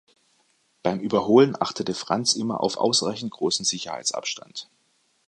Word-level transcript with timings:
Beim 0.81 0.99
Überholen 0.99 1.55
achtete 1.61 1.93
Franz 1.93 2.33
immer 2.33 2.61
auf 2.61 2.77
ausreichend 2.77 3.29
großen 3.29 3.65
Sicherheitsabstand. 3.65 4.67